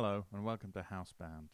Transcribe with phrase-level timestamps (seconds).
[0.00, 1.48] Hello, and welcome to Housebound.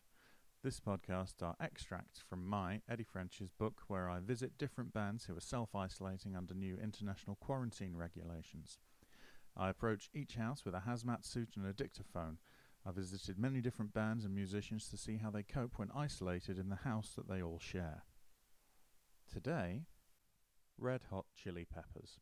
[0.62, 5.34] This podcast are extracts from my, Eddie French's book, where I visit different bands who
[5.34, 8.76] are self isolating under new international quarantine regulations.
[9.56, 12.36] I approach each house with a hazmat suit and a dictaphone.
[12.84, 16.68] I visited many different bands and musicians to see how they cope when isolated in
[16.68, 18.02] the house that they all share.
[19.32, 19.86] Today,
[20.76, 22.18] Red Hot Chili Peppers.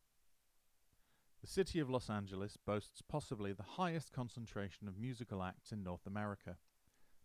[1.43, 6.07] The city of Los Angeles boasts possibly the highest concentration of musical acts in North
[6.07, 6.55] America.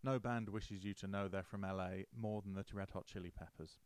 [0.03, 3.31] No band wishes you to know they're from LA more than the Red Hot Chili
[3.31, 3.79] Peppers.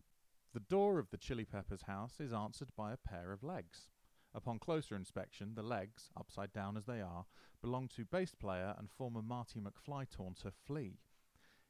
[0.54, 3.90] The door of the Chili Peppers house is answered by a pair of legs.
[4.34, 7.26] Upon closer inspection, the legs, upside down as they are,
[7.60, 10.96] belong to bass player and former Marty McFly taunter Flea.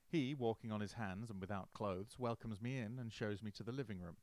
[0.07, 3.65] He, walking on his hands and without clothes, welcomes me in and shows me to
[3.65, 4.19] the living room.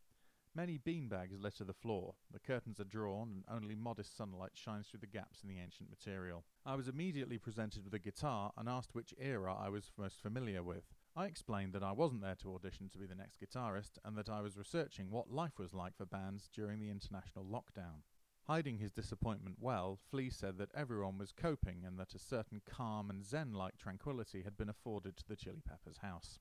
[0.60, 2.16] Many beanbags litter the floor.
[2.34, 5.90] The curtains are drawn, and only modest sunlight shines through the gaps in the ancient
[5.90, 6.44] material.
[6.66, 10.62] I was immediately presented with a guitar and asked which era I was most familiar
[10.62, 10.84] with.
[11.16, 14.28] I explained that I wasn't there to audition to be the next guitarist, and that
[14.28, 18.02] I was researching what life was like for bands during the international lockdown.
[18.44, 23.10] Hiding his disappointment well, Flea said that everyone was coping and that a certain calm
[23.10, 26.38] and zen like tranquility had been afforded to the Chili Peppers house.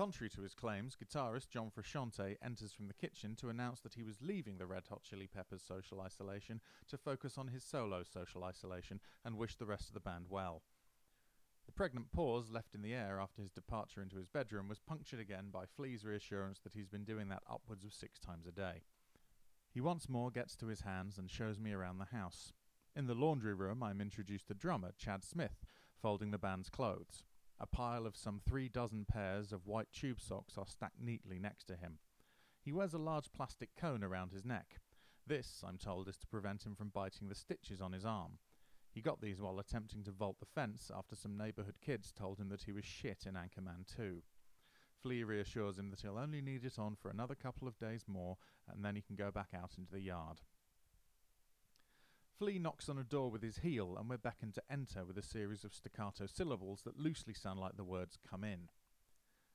[0.00, 4.02] Contrary to his claims, guitarist John Frusciante enters from the kitchen to announce that he
[4.02, 8.42] was leaving the Red Hot Chili Peppers social isolation to focus on his solo social
[8.42, 10.62] isolation and wish the rest of the band well.
[11.66, 15.20] The pregnant pause left in the air after his departure into his bedroom was punctured
[15.20, 18.84] again by Flea's reassurance that he's been doing that upwards of six times a day.
[19.70, 22.54] He once more gets to his hands and shows me around the house.
[22.96, 25.66] In the laundry room, I'm introduced to drummer Chad Smith,
[26.00, 27.22] folding the band's clothes.
[27.62, 31.64] A pile of some three dozen pairs of white tube socks are stacked neatly next
[31.64, 31.98] to him.
[32.62, 34.80] He wears a large plastic cone around his neck.
[35.26, 38.38] This, I'm told, is to prevent him from biting the stitches on his arm.
[38.90, 42.48] He got these while attempting to vault the fence after some neighbourhood kids told him
[42.48, 44.22] that he was shit in Anchorman 2.
[45.02, 48.38] Flea reassures him that he'll only need it on for another couple of days more,
[48.68, 50.40] and then he can go back out into the yard.
[52.40, 55.22] Flea knocks on a door with his heel, and we're beckoned to enter with a
[55.22, 58.70] series of staccato syllables that loosely sound like the words come in.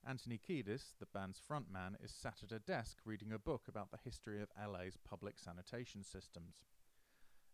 [0.08, 3.98] Anthony Kiedis, the band's frontman, is sat at a desk reading a book about the
[4.04, 6.58] history of LA's public sanitation systems.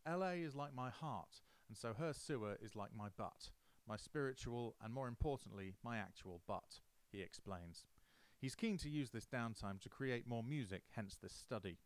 [0.05, 3.51] LA is like my heart, and so her sewer is like my butt,
[3.87, 7.85] my spiritual and more importantly, my actual butt, he explains.
[8.37, 11.77] He's keen to use this downtime to create more music, hence this study.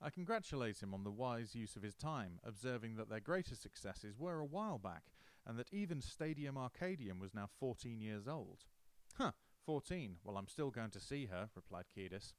[0.00, 4.18] I congratulate him on the wise use of his time, observing that their greatest successes
[4.18, 5.04] were a while back,
[5.46, 8.64] and that even Stadium Arcadium was now 14 years old.
[9.16, 9.32] Huh,
[9.64, 10.16] 14.
[10.22, 12.34] Well, I'm still going to see her, replied Kiedis.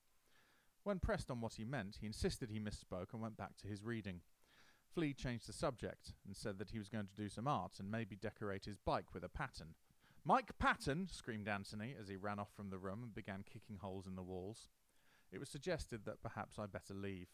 [0.83, 3.83] When pressed on what he meant, he insisted he misspoke and went back to his
[3.83, 4.21] reading.
[4.93, 7.89] Flea changed the subject and said that he was going to do some art and
[7.89, 9.73] maybe decorate his bike with a pattern.
[10.23, 11.07] Mike Patton!
[11.11, 14.23] screamed Anthony as he ran off from the room and began kicking holes in the
[14.23, 14.69] walls.
[15.31, 17.27] It was suggested that perhaps I'd better leave.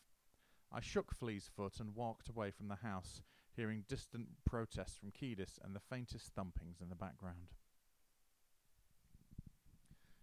[0.74, 3.22] I shook Flea's foot and walked away from the house,
[3.54, 7.56] hearing distant protests from Kiedis and the faintest thumpings in the background.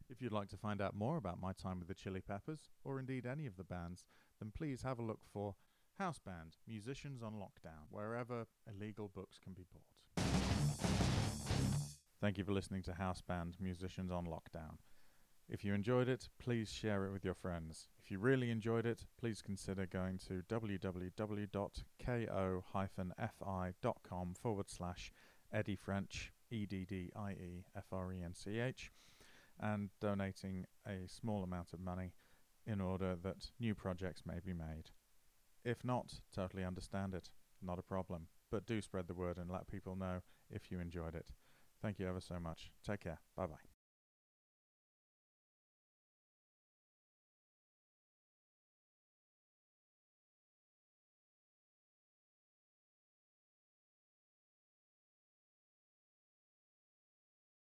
[0.08, 2.98] If you'd like to find out more about my time with the Chili Peppers, or
[2.98, 4.06] indeed any of the bands,
[4.40, 5.54] then please have a look for
[5.98, 10.24] House Band Musicians on Lockdown, wherever illegal books can be bought.
[12.22, 14.78] Thank you for listening to House Band Musicians on Lockdown.
[15.48, 17.88] If you enjoyed it, please share it with your friends.
[18.02, 21.54] If you really enjoyed it, please consider going to www.ko-fi.com
[24.34, 25.12] forward slash
[25.50, 28.92] Eddie French, E D D I E F R E N C H,
[29.58, 32.12] and donating a small amount of money
[32.66, 34.90] in order that new projects may be made.
[35.64, 37.30] If not, totally understand it.
[37.62, 38.28] Not a problem.
[38.50, 40.20] But do spread the word and let people know
[40.50, 41.28] if you enjoyed it.
[41.80, 42.70] Thank you ever so much.
[42.86, 43.20] Take care.
[43.36, 43.77] Bye bye.